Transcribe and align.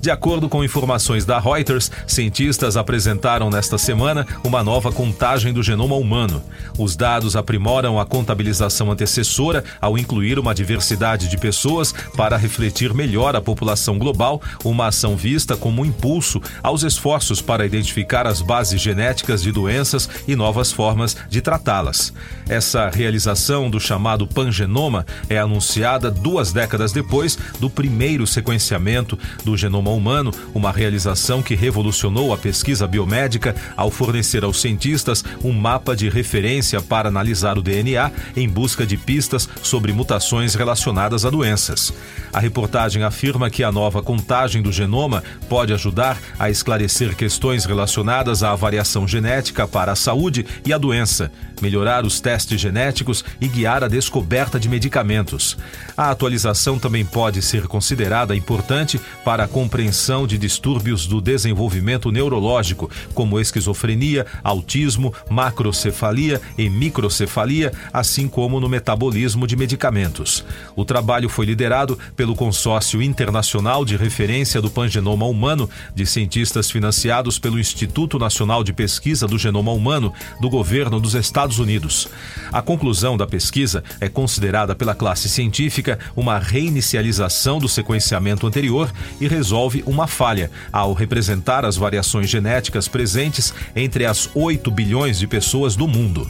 De 0.00 0.10
acordo 0.10 0.48
com 0.48 0.64
informações 0.64 1.26
da 1.26 1.38
Reuters, 1.38 1.90
cientistas 2.06 2.74
apresentaram 2.74 3.50
nesta 3.50 3.76
semana 3.76 4.26
uma 4.42 4.64
nova 4.64 4.90
contagem 4.90 5.52
do 5.52 5.62
genoma 5.62 5.94
humano. 5.94 6.42
Os 6.78 6.96
dados 6.96 7.36
aprimoram 7.36 8.00
a 8.00 8.06
contabilização 8.06 8.90
antecessora 8.90 9.62
ao 9.78 9.98
incluir 9.98 10.38
uma 10.38 10.54
diversidade 10.54 11.28
de 11.28 11.36
pessoas 11.36 11.92
para 12.16 12.38
refletir 12.38 12.94
melhor 12.94 13.36
a 13.36 13.42
população 13.42 13.98
global, 13.98 14.40
uma 14.64 14.86
ação 14.86 15.16
vista 15.16 15.54
como 15.54 15.82
um 15.82 15.84
impulso 15.84 16.40
aos 16.62 16.82
esforços 16.82 17.42
para 17.42 17.66
identificar 17.66 18.26
as 18.26 18.40
bases 18.40 18.80
genéticas 18.80 19.42
de 19.42 19.52
doenças 19.52 20.08
e 20.26 20.34
novas 20.34 20.72
formas 20.72 21.14
de 21.28 21.42
tratá-las. 21.42 22.10
Essa 22.48 22.88
realização 22.88 23.68
do 23.68 23.78
chamado 23.78 24.26
pangenoma 24.26 25.04
é 25.28 25.38
anunciada 25.38 26.10
duas 26.10 26.52
décadas 26.52 26.90
depois 26.90 27.36
do 27.60 27.68
primeiro 27.68 28.26
sequenciamento 28.26 29.18
do 29.44 29.58
genoma 29.58 29.89
genoma 29.90 29.92
humano, 29.92 30.30
uma 30.54 30.70
realização 30.70 31.42
que 31.42 31.54
revolucionou 31.54 32.32
a 32.32 32.38
pesquisa 32.38 32.86
biomédica 32.86 33.54
ao 33.76 33.90
fornecer 33.90 34.44
aos 34.44 34.60
cientistas 34.60 35.24
um 35.42 35.52
mapa 35.52 35.96
de 35.96 36.08
referência 36.08 36.80
para 36.80 37.08
analisar 37.08 37.58
o 37.58 37.62
DNA 37.62 38.10
em 38.36 38.48
busca 38.48 38.86
de 38.86 38.96
pistas 38.96 39.48
sobre 39.62 39.92
mutações 39.92 40.54
relacionadas 40.54 41.24
a 41.24 41.30
doenças. 41.30 41.92
A 42.32 42.38
reportagem 42.38 43.02
afirma 43.02 43.50
que 43.50 43.64
a 43.64 43.72
nova 43.72 44.02
contagem 44.02 44.62
do 44.62 44.70
genoma 44.70 45.22
pode 45.48 45.72
ajudar 45.72 46.18
a 46.38 46.48
esclarecer 46.48 47.16
questões 47.16 47.64
relacionadas 47.64 48.42
à 48.42 48.54
variação 48.54 49.08
genética 49.08 49.66
para 49.66 49.92
a 49.92 49.96
saúde 49.96 50.46
e 50.64 50.72
a 50.72 50.78
doença, 50.78 51.32
melhorar 51.60 52.04
os 52.04 52.20
testes 52.20 52.60
genéticos 52.60 53.24
e 53.40 53.48
guiar 53.48 53.82
a 53.82 53.88
descoberta 53.88 54.58
de 54.60 54.68
medicamentos. 54.68 55.56
A 55.96 56.10
atualização 56.10 56.78
também 56.78 57.04
pode 57.04 57.42
ser 57.42 57.66
considerada 57.66 58.36
importante 58.36 59.00
para 59.24 59.44
a 59.44 59.48
compreensão 59.48 59.79
compreensão 59.80 60.26
de 60.26 60.36
distúrbios 60.36 61.06
do 61.06 61.22
desenvolvimento 61.22 62.12
neurológico, 62.12 62.90
como 63.14 63.40
esquizofrenia, 63.40 64.26
autismo, 64.44 65.14
macrocefalia 65.30 66.38
e 66.58 66.68
microcefalia, 66.68 67.72
assim 67.90 68.28
como 68.28 68.60
no 68.60 68.68
metabolismo 68.68 69.46
de 69.46 69.56
medicamentos. 69.56 70.44
O 70.76 70.84
trabalho 70.84 71.30
foi 71.30 71.46
liderado 71.46 71.98
pelo 72.14 72.34
Consórcio 72.34 73.00
Internacional 73.00 73.82
de 73.82 73.96
Referência 73.96 74.60
do 74.60 74.70
Pangenoma 74.70 75.24
Humano, 75.24 75.68
de 75.94 76.04
cientistas 76.04 76.70
financiados 76.70 77.38
pelo 77.38 77.58
Instituto 77.58 78.18
Nacional 78.18 78.62
de 78.62 78.74
Pesquisa 78.74 79.26
do 79.26 79.38
Genoma 79.38 79.72
Humano 79.72 80.12
do 80.42 80.50
governo 80.50 81.00
dos 81.00 81.14
Estados 81.14 81.58
Unidos. 81.58 82.06
A 82.52 82.60
conclusão 82.60 83.16
da 83.16 83.26
pesquisa 83.26 83.82
é 83.98 84.10
considerada 84.10 84.74
pela 84.74 84.94
classe 84.94 85.26
científica 85.26 85.98
uma 86.14 86.38
reinicialização 86.38 87.58
do 87.58 87.68
sequenciamento 87.68 88.46
anterior 88.46 88.92
e 89.18 89.26
resolve 89.26 89.69
houve 89.70 89.84
uma 89.86 90.08
falha 90.08 90.50
ao 90.72 90.92
representar 90.92 91.64
as 91.64 91.76
variações 91.76 92.28
genéticas 92.28 92.88
presentes 92.88 93.54
entre 93.76 94.04
as 94.04 94.28
8 94.34 94.68
bilhões 94.68 95.20
de 95.20 95.28
pessoas 95.28 95.76
do 95.76 95.86
mundo. 95.86 96.28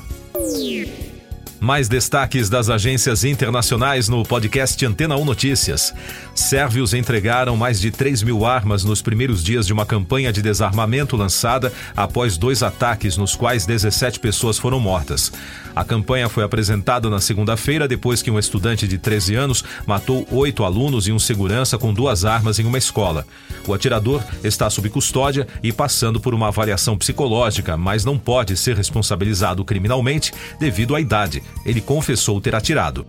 Mais 1.60 1.90
destaques 1.90 2.48
das 2.48 2.70
agências 2.70 3.22
internacionais 3.22 4.08
no 4.08 4.22
podcast 4.22 4.82
Antena 4.86 5.18
1 5.18 5.26
Notícias. 5.26 5.94
Sérvios 6.34 6.94
entregaram 6.94 7.54
mais 7.54 7.78
de 7.78 7.90
3 7.90 8.22
mil 8.22 8.46
armas 8.46 8.82
nos 8.82 9.02
primeiros 9.02 9.44
dias 9.44 9.66
de 9.66 9.72
uma 9.74 9.84
campanha 9.84 10.32
de 10.32 10.40
desarmamento 10.40 11.16
lançada 11.16 11.70
após 11.94 12.38
dois 12.38 12.62
ataques 12.62 13.18
nos 13.18 13.36
quais 13.36 13.66
17 13.66 14.20
pessoas 14.20 14.58
foram 14.58 14.80
mortas. 14.80 15.30
A 15.76 15.84
campanha 15.84 16.30
foi 16.30 16.44
apresentada 16.44 17.10
na 17.10 17.20
segunda-feira 17.20 17.86
depois 17.86 18.22
que 18.22 18.30
um 18.30 18.38
estudante 18.38 18.88
de 18.88 18.96
13 18.96 19.34
anos 19.34 19.62
matou 19.86 20.26
oito 20.30 20.64
alunos 20.64 21.08
e 21.08 21.12
um 21.12 21.18
segurança 21.18 21.76
com 21.76 21.92
duas 21.92 22.24
armas 22.24 22.58
em 22.58 22.64
uma 22.64 22.78
escola. 22.78 23.26
O 23.66 23.74
atirador 23.74 24.22
está 24.42 24.70
sob 24.70 24.88
custódia 24.88 25.46
e 25.62 25.72
passando 25.72 26.18
por 26.18 26.32
uma 26.32 26.48
avaliação 26.48 26.96
psicológica, 26.96 27.76
mas 27.76 28.02
não 28.02 28.18
pode 28.18 28.56
ser 28.56 28.76
responsabilizado 28.76 29.62
criminalmente 29.62 30.32
devido 30.58 30.96
à 30.96 31.00
idade 31.00 31.42
ele 31.64 31.80
confessou 31.80 32.40
ter 32.40 32.54
atirado. 32.54 33.04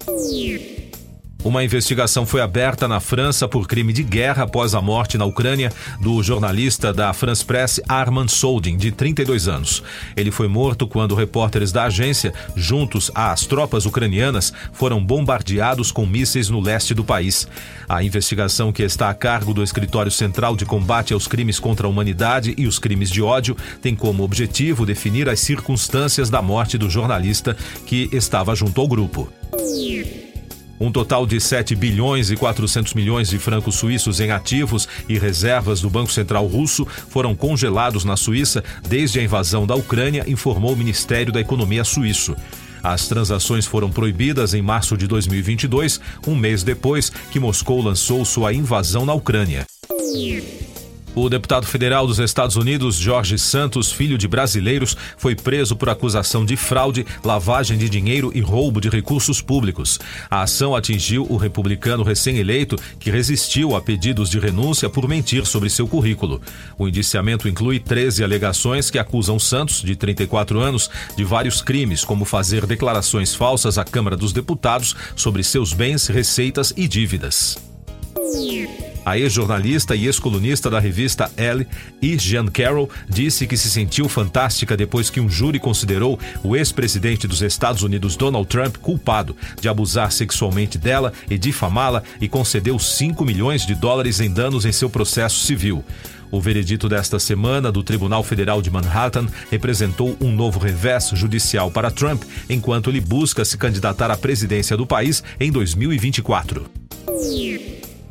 Uma 1.44 1.64
investigação 1.64 2.24
foi 2.24 2.40
aberta 2.40 2.88
na 2.88 3.00
França 3.00 3.48
por 3.48 3.68
crime 3.68 3.92
de 3.92 4.04
guerra 4.04 4.44
após 4.44 4.76
a 4.76 4.82
morte 4.82 5.18
na 5.18 5.26
Ucrânia 5.26 5.74
do 6.00 6.22
jornalista 6.22 6.94
da 6.94 7.12
France 7.14 7.44
Press 7.44 7.82
Armand 7.90 8.28
Soldin, 8.28 8.78
de 8.78 8.92
32 8.92 9.48
anos. 9.48 9.82
Ele 10.16 10.30
foi 10.30 10.48
morto 10.48 10.88
quando 10.88 11.16
repórteres 11.16 11.72
da 11.72 11.86
agência, 11.86 12.32
juntos 12.56 13.10
às 13.16 13.48
tropas 13.48 13.88
ucranianas, 13.88 14.54
foram 14.72 15.04
bombardeados 15.04 15.92
com 15.92 16.06
mísseis 16.06 16.48
no 16.48 16.60
leste 16.60 16.94
do 16.94 17.04
país. 17.04 17.48
A 17.90 18.04
investigação, 18.04 18.72
que 18.72 18.84
está 18.84 19.10
a 19.10 19.14
cargo 19.16 19.52
do 19.52 19.64
Escritório 19.64 20.12
Central 20.12 20.56
de 20.56 20.64
Combate 20.64 21.12
aos 21.12 21.28
Crimes 21.28 21.60
contra 21.60 21.88
a 21.88 21.90
Humanidade 21.90 22.54
e 22.56 22.68
os 22.68 22.78
Crimes 22.78 23.10
de 23.10 23.20
Ódio, 23.24 23.58
tem 23.82 23.96
como 23.96 24.24
objetivo 24.24 24.86
definir 24.86 25.28
as 25.28 25.40
circunstâncias 25.40 26.30
da 26.30 26.42
morte 26.42 26.78
do 26.78 26.88
jornalista 26.88 27.58
que 27.88 28.08
estava 28.12 28.54
junto 28.54 28.80
ao 28.80 28.88
grupo. 28.88 29.28
Um 30.82 30.92
total 30.92 31.28
de 31.28 31.40
7 31.40 31.76
bilhões 31.76 32.32
e 32.32 32.36
400 32.36 32.96
milhões 32.96 33.30
de 33.30 33.38
francos 33.38 33.76
suíços 33.76 34.20
em 34.20 34.32
ativos 34.32 34.90
e 35.08 35.16
reservas 35.16 35.80
do 35.80 35.92
Banco 35.92 36.12
Central 36.12 36.48
Russo 36.48 36.88
foram 37.08 37.36
congelados 37.36 38.04
na 38.04 38.18
Suíça 38.18 38.64
desde 38.90 39.20
a 39.20 39.24
invasão 39.24 39.68
da 39.68 39.76
Ucrânia, 39.76 40.26
informou 40.28 40.74
o 40.74 40.76
Ministério 40.76 41.32
da 41.32 41.40
Economia 41.40 41.84
suíço. 41.84 42.36
As 42.82 43.08
transações 43.08 43.68
foram 43.68 43.92
proibidas 43.92 44.56
em 44.56 44.62
março 44.64 44.98
de 44.98 45.06
2022, 45.06 46.02
um 46.26 46.36
mês 46.36 46.64
depois 46.64 47.12
que 47.30 47.40
Moscou 47.40 47.80
lançou 47.80 48.26
sua 48.26 48.52
invasão 48.52 49.06
na 49.06 49.14
Ucrânia. 49.14 49.68
O 51.14 51.28
deputado 51.28 51.68
federal 51.68 52.08
dos 52.08 52.20
Estados 52.20 52.56
Unidos, 52.56 52.96
Jorge 52.96 53.38
Santos, 53.38 53.92
filho 53.92 54.18
de 54.18 54.30
brasileiros, 54.30 54.96
foi 55.18 55.36
preso 55.36 55.76
por 55.76 55.90
acusação 55.90 56.46
de 56.46 56.56
fraude, 56.56 57.06
lavagem 57.22 57.78
de 57.78 57.90
dinheiro 57.90 58.32
e 58.34 58.40
roubo 58.40 58.80
de 58.80 58.88
recursos 58.88 59.42
públicos. 59.42 60.00
A 60.30 60.44
ação 60.44 60.74
atingiu 60.74 61.28
o 61.30 61.36
republicano 61.36 62.02
recém-eleito, 62.02 62.78
que 62.98 63.12
resistiu 63.12 63.76
a 63.76 63.82
pedidos 63.82 64.30
de 64.30 64.40
renúncia 64.40 64.90
por 64.90 65.06
mentir 65.06 65.46
sobre 65.46 65.70
seu 65.70 65.86
currículo. 65.86 66.42
O 66.78 66.88
indiciamento 66.88 67.50
inclui 67.50 67.78
13 67.78 68.24
alegações 68.24 68.90
que 68.90 68.98
acusam 68.98 69.38
Santos, 69.38 69.82
de 69.82 69.98
34 69.98 70.62
anos, 70.62 70.90
de 71.18 71.26
vários 71.26 71.62
crimes, 71.62 72.06
como 72.06 72.24
fazer 72.24 72.66
declarações 72.66 73.36
falsas 73.36 73.78
à 73.78 73.84
Câmara 73.84 74.16
dos 74.16 74.32
Deputados 74.32 74.96
sobre 75.14 75.44
seus 75.44 75.74
bens, 75.74 76.08
receitas 76.08 76.74
e 76.78 76.88
dívidas. 76.88 77.58
A 79.04 79.18
ex-jornalista 79.18 79.96
e 79.96 80.06
ex-colunista 80.06 80.70
da 80.70 80.80
revista 80.80 81.32
Elle, 81.36 81.68
E. 82.02 82.18
Jean 82.18 82.46
Carroll, 82.46 82.90
disse 83.10 83.48
que 83.48 83.58
se 83.58 83.70
sentiu 83.70 84.08
fantástica 84.08 84.78
depois 84.78 85.10
que 85.10 85.20
um 85.20 85.30
júri 85.30 85.60
considerou 85.60 86.20
o 86.44 86.56
ex-presidente 86.56 87.28
dos 87.28 87.42
Estados 87.42 87.82
Unidos 87.82 88.16
Donald 88.16 88.48
Trump 88.48 88.78
culpado 88.78 89.36
de 89.60 89.68
abusar 89.68 90.12
sexualmente 90.12 90.78
dela 90.78 91.12
e 91.30 91.38
difamá-la 91.38 92.04
e 92.20 92.28
concedeu 92.28 92.78
5 92.78 93.26
milhões 93.26 93.66
de 93.66 93.74
dólares 93.74 94.20
em 94.20 94.32
danos 94.32 94.66
em 94.66 94.72
seu 94.72 94.90
processo 94.90 95.40
civil. 95.40 95.84
O 96.32 96.40
veredito 96.40 96.88
desta 96.88 97.20
semana 97.20 97.72
do 97.72 97.84
Tribunal 97.84 98.24
Federal 98.24 98.62
de 98.62 98.72
Manhattan 98.72 99.28
representou 99.50 100.16
um 100.22 100.32
novo 100.32 100.60
revés 100.60 101.10
judicial 101.14 101.70
para 101.70 101.92
Trump, 101.92 102.24
enquanto 102.50 102.90
ele 102.90 103.02
busca 103.02 103.44
se 103.44 103.58
candidatar 103.58 104.10
à 104.10 104.16
presidência 104.16 104.78
do 104.78 104.88
país 104.88 105.22
em 105.40 105.52
2024. 105.52 106.66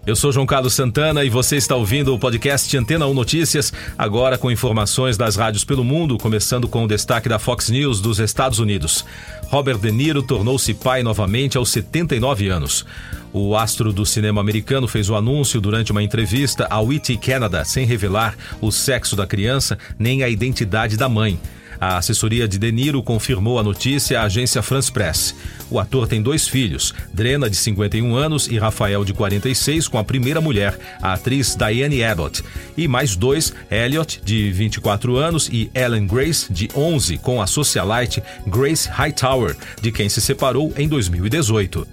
Eu 0.07 0.17
sou 0.17 0.33
João 0.33 0.47
Carlos 0.47 0.73
Santana 0.73 1.25
e 1.25 1.29
você 1.29 1.57
está 1.57 1.77
ouvindo 1.77 2.15
o 2.15 2.19
podcast 2.19 2.75
Antena 2.75 3.07
1 3.07 3.13
Notícias, 3.13 3.71
agora 3.99 4.39
com 4.39 4.51
informações 4.51 5.19
das 5.19 5.37
rádios 5.37 5.63
pelo 5.63 5.85
mundo, 5.85 6.17
começando 6.17 6.67
com 6.67 6.85
o 6.85 6.89
destaque 6.89 7.29
da 7.29 7.39
Fox 7.39 7.69
News 7.69 8.01
dos 8.01 8.19
Estados 8.19 8.59
Unidos. 8.59 9.05
Robert 9.49 9.77
De 9.77 9.93
Niro 9.93 10.23
tornou-se 10.23 10.73
pai 10.73 11.03
novamente 11.03 11.59
aos 11.59 11.69
79 11.71 12.49
anos. 12.49 12.87
O 13.31 13.55
astro 13.55 13.93
do 13.93 14.07
cinema 14.07 14.41
americano 14.41 14.89
fez 14.89 15.11
o 15.11 15.15
anúncio 15.15 15.61
durante 15.61 15.93
uma 15.93 16.03
entrevista 16.03 16.67
ao 16.71 16.91
ET 16.91 17.07
Canada, 17.21 17.63
sem 17.67 17.85
revelar 17.85 18.37
o 18.59 18.73
sexo 18.73 19.15
da 19.15 19.27
criança 19.27 19.79
nem 19.99 20.23
a 20.23 20.31
identidade 20.31 20.97
da 20.97 21.11
mãe. 21.11 21.39
A 21.81 21.97
assessoria 21.97 22.47
de 22.47 22.59
De 22.59 22.71
Niro 22.71 23.03
confirmou 23.03 23.59
a 23.59 23.63
notícia 23.63 24.21
à 24.21 24.25
agência 24.25 24.63
France 24.63 24.93
Press. 24.93 25.35
O 25.71 25.79
ator 25.79 26.07
tem 26.07 26.21
dois 26.21 26.47
filhos, 26.47 26.93
Drena, 27.15 27.49
de 27.49 27.57
51 27.57 28.15
anos, 28.15 28.49
e 28.49 28.59
Rafael, 28.59 29.05
de 29.05 29.15
46, 29.15 29.89
com 29.89 29.97
a 29.97 30.05
primeira 30.05 30.41
mulher, 30.41 30.79
a 31.01 31.15
atriz 31.15 31.57
Diane 31.57 32.05
Abbott. 32.05 32.43
E 32.77 32.87
mais 32.87 33.17
dois, 33.17 33.55
Elliot, 33.71 34.21
de 34.23 34.51
24 34.51 35.17
anos, 35.17 35.49
e 35.51 35.71
Ellen 35.75 36.07
Grace, 36.07 36.53
de 36.53 36.69
11, 36.75 37.17
com 37.19 37.41
a 37.41 37.47
socialite 37.47 38.23
Grace 38.47 38.89
Hightower, 38.89 39.57
de 39.81 39.91
quem 39.91 40.09
se 40.09 40.21
separou 40.21 40.73
em 40.77 40.87
2018. 40.87 41.87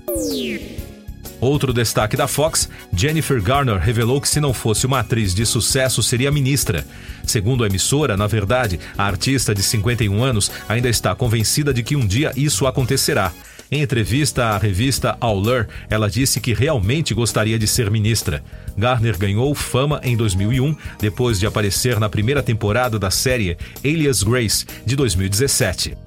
Outro 1.39 1.71
destaque 1.71 2.17
da 2.17 2.27
Fox, 2.27 2.67
Jennifer 2.91 3.41
Garner 3.41 3.77
revelou 3.77 4.19
que 4.19 4.27
se 4.27 4.39
não 4.39 4.53
fosse 4.53 4.85
uma 4.85 4.99
atriz 4.99 5.35
de 5.35 5.45
sucesso, 5.45 6.01
seria 6.01 6.31
ministra. 6.31 6.85
Segundo 7.25 7.63
a 7.63 7.67
emissora, 7.67 8.17
na 8.17 8.25
verdade, 8.25 8.79
a 8.97 9.05
artista 9.05 9.53
de 9.53 9.61
51 9.61 10.23
anos 10.23 10.51
ainda 10.67 10.89
está 10.89 11.13
convencida 11.13 11.73
de 11.73 11.83
que 11.83 11.95
um 11.95 12.05
dia 12.05 12.31
isso 12.35 12.65
acontecerá. 12.65 13.31
Em 13.69 13.81
entrevista 13.81 14.45
à 14.45 14.57
revista 14.57 15.17
Allure, 15.19 15.67
ela 15.89 16.09
disse 16.09 16.39
que 16.39 16.53
realmente 16.53 17.13
gostaria 17.13 17.59
de 17.59 17.67
ser 17.67 17.91
ministra. 17.91 18.41
Garner 18.77 19.17
ganhou 19.17 19.53
fama 19.53 19.99
em 20.03 20.15
2001, 20.15 20.75
depois 20.99 21.37
de 21.39 21.45
aparecer 21.45 21.99
na 21.99 22.09
primeira 22.09 22.41
temporada 22.41 22.97
da 22.97 23.11
série 23.11 23.57
Alias 23.83 24.23
Grace, 24.23 24.65
de 24.85 24.95
2017. 24.95 25.97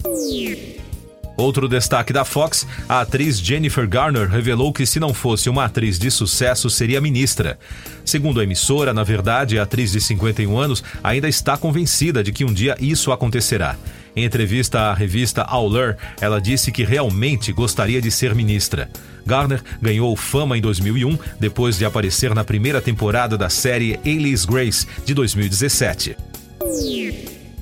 Outro 1.41 1.67
destaque 1.67 2.13
da 2.13 2.23
Fox, 2.23 2.67
a 2.87 3.01
atriz 3.01 3.41
Jennifer 3.41 3.89
Garner 3.89 4.29
revelou 4.29 4.75
que 4.75 4.85
se 4.85 5.01
não 5.01 5.15
fosse 5.15 5.49
uma 5.49 5.65
atriz 5.65 5.99
de 5.99 6.11
sucesso, 6.11 6.69
seria 6.69 7.01
ministra. 7.01 7.59
Segundo 8.05 8.41
a 8.41 8.45
emissora, 8.45 8.93
na 8.93 9.03
verdade, 9.03 9.59
a 9.59 9.63
atriz 9.63 9.93
de 9.93 10.03
51 10.03 10.59
anos 10.59 10.85
ainda 11.03 11.31
está 11.31 11.57
convencida 11.57 12.23
de 12.23 12.31
que 12.31 12.45
um 12.45 12.53
dia 12.53 12.77
isso 12.79 13.11
acontecerá. 13.11 13.75
Em 14.15 14.23
entrevista 14.23 14.81
à 14.81 14.95
revista 14.95 15.41
Allure, 15.43 15.97
ela 16.21 16.43
disse 16.43 16.71
que 16.71 16.85
realmente 16.85 17.53
gostaria 17.53 18.03
de 18.03 18.11
ser 18.11 18.35
ministra. 18.35 18.91
Garner 19.25 19.63
ganhou 19.81 20.15
fama 20.17 20.59
em 20.59 20.61
2001 20.61 21.19
depois 21.41 21.79
de 21.79 21.87
aparecer 21.87 22.35
na 22.35 22.45
primeira 22.45 22.83
temporada 22.83 23.39
da 23.39 23.49
série 23.49 23.99
Alias 24.05 24.45
Grace 24.45 24.87
de 25.07 25.15
2017. 25.15 26.17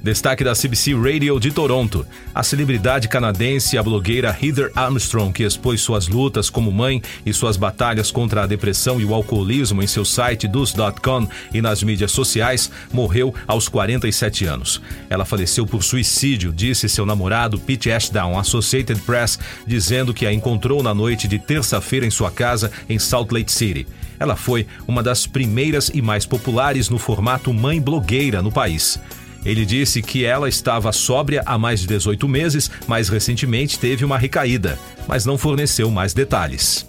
Destaque 0.08 0.42
da 0.42 0.54
CBC 0.54 0.94
Radio 0.94 1.38
de 1.38 1.50
Toronto. 1.50 2.06
A 2.34 2.42
celebridade 2.42 3.08
canadense, 3.08 3.76
a 3.76 3.82
blogueira 3.82 4.34
Heather 4.42 4.72
Armstrong, 4.74 5.30
que 5.34 5.42
expôs 5.42 5.82
suas 5.82 6.08
lutas 6.08 6.48
como 6.48 6.72
mãe 6.72 7.02
e 7.26 7.32
suas 7.34 7.58
batalhas 7.58 8.10
contra 8.10 8.42
a 8.42 8.46
depressão 8.46 8.98
e 8.98 9.04
o 9.04 9.12
alcoolismo 9.12 9.82
em 9.82 9.86
seu 9.86 10.06
site 10.06 10.48
dus.com 10.48 11.28
e 11.52 11.60
nas 11.60 11.82
mídias 11.82 12.10
sociais, 12.10 12.70
morreu 12.90 13.34
aos 13.46 13.68
47 13.68 14.46
anos. 14.46 14.80
Ela 15.10 15.26
faleceu 15.26 15.66
por 15.66 15.82
suicídio, 15.82 16.54
disse 16.54 16.88
seu 16.88 17.04
namorado 17.04 17.58
Pete 17.58 17.90
Ashdown, 17.90 18.38
Associated 18.38 19.02
Press, 19.02 19.38
dizendo 19.66 20.14
que 20.14 20.24
a 20.24 20.32
encontrou 20.32 20.82
na 20.82 20.94
noite 20.94 21.28
de 21.28 21.38
terça-feira 21.38 22.06
em 22.06 22.10
sua 22.10 22.30
casa 22.30 22.72
em 22.88 22.98
Salt 22.98 23.30
Lake 23.30 23.52
City. 23.52 23.86
Ela 24.18 24.36
foi 24.36 24.66
uma 24.86 25.02
das 25.02 25.26
primeiras 25.26 25.90
e 25.92 26.00
mais 26.00 26.24
populares 26.24 26.88
no 26.88 26.96
formato 26.96 27.52
mãe 27.52 27.78
blogueira 27.78 28.40
no 28.40 28.50
país. 28.50 28.98
Ele 29.44 29.64
disse 29.64 30.02
que 30.02 30.24
ela 30.24 30.48
estava 30.48 30.92
sóbria 30.92 31.42
há 31.46 31.58
mais 31.58 31.80
de 31.80 31.86
18 31.86 32.28
meses, 32.28 32.70
mas 32.86 33.08
recentemente 33.08 33.78
teve 33.78 34.04
uma 34.04 34.18
recaída, 34.18 34.78
mas 35.06 35.24
não 35.24 35.38
forneceu 35.38 35.90
mais 35.90 36.12
detalhes. 36.12 36.86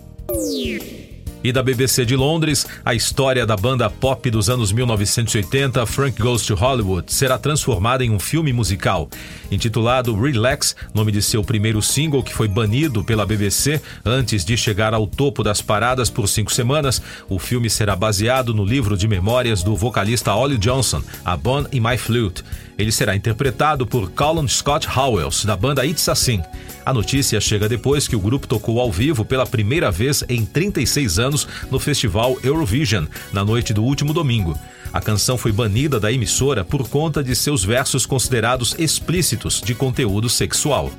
E 1.41 1.53
da 1.53 1.63
BBC 1.63 2.03
de 2.03 2.18
Londres, 2.18 2.68
a 2.83 2.94
história 2.94 3.45
da 3.45 3.56
banda 3.56 3.89
pop 3.89 4.30
dos 4.30 4.50
anos 4.50 4.74
1980, 4.74 5.86
Frank 5.86 6.21
Goes 6.21 6.45
to 6.45 6.53
Hollywood, 6.53 7.13
será 7.13 7.38
transformada 7.38 8.03
em 8.03 8.12
um 8.12 8.19
filme 8.19 8.51
musical. 8.51 9.09
Intitulado 9.50 10.13
Relax, 10.19 10.75
nome 10.94 11.13
de 11.13 11.21
seu 11.21 11.41
primeiro 11.41 11.81
single 11.81 12.24
que 12.24 12.33
foi 12.33 12.50
banido 12.50 13.06
pela 13.06 13.25
BBC 13.25 13.81
antes 14.03 14.44
de 14.44 14.57
chegar 14.57 14.94
ao 14.94 15.07
topo 15.07 15.41
das 15.41 15.62
paradas 15.62 16.09
por 16.09 16.27
cinco 16.27 16.51
semanas, 16.51 17.01
o 17.30 17.39
filme 17.39 17.69
será 17.69 17.95
baseado 17.95 18.53
no 18.53 18.65
livro 18.65 18.97
de 18.97 19.07
memórias 19.07 19.63
do 19.63 19.77
vocalista 19.77 20.35
Ollie 20.35 20.57
Johnson, 20.57 21.01
A 21.24 21.38
Bone 21.38 21.68
in 21.71 21.80
My 21.80 21.97
Flute. 21.97 22.44
Ele 22.79 22.93
será 22.93 23.13
interpretado 23.13 23.85
por 23.85 24.09
Colin 24.11 24.47
Scott 24.47 24.87
Howells, 24.87 25.45
da 25.45 25.57
banda 25.57 25.85
It's 25.85 26.07
Assim. 26.07 26.41
A 26.85 26.93
notícia 26.93 27.41
chega 27.41 27.67
depois 27.67 28.07
que 28.07 28.15
o 28.15 28.19
grupo 28.21 28.47
tocou 28.47 28.79
ao 28.79 28.89
vivo 28.89 29.25
pela 29.25 29.45
primeira 29.45 29.91
vez 29.91 30.23
em 30.29 30.45
36 30.45 31.19
anos 31.19 31.45
no 31.69 31.77
festival 31.77 32.37
Eurovision, 32.41 33.05
na 33.33 33.43
noite 33.43 33.73
do 33.73 33.83
último 33.83 34.13
domingo. 34.13 34.57
A 34.93 35.01
canção 35.01 35.37
foi 35.37 35.51
banida 35.51 35.99
da 35.99 36.09
emissora 36.09 36.63
por 36.63 36.87
conta 36.87 37.21
de 37.21 37.35
seus 37.35 37.65
versos 37.65 38.05
considerados 38.05 38.73
explícitos 38.79 39.61
de 39.61 39.75
conteúdo 39.75 40.29
sexual. 40.29 40.89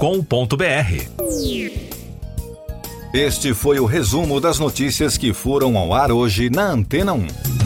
Este 3.13 3.53
foi 3.53 3.79
o 3.79 3.85
resumo 3.85 4.41
das 4.41 4.59
notícias 4.59 5.19
que 5.19 5.35
foram 5.35 5.77
ao 5.77 5.93
ar 5.93 6.11
hoje 6.11 6.49
na 6.49 6.71
Antena 6.71 7.13
1. 7.13 7.66